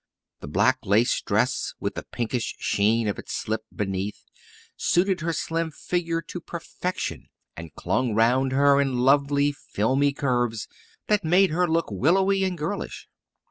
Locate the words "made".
11.23-11.51